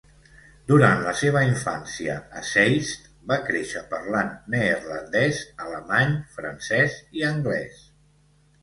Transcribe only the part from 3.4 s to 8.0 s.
créixer parlant neerlandès, alemany, francès i anglès.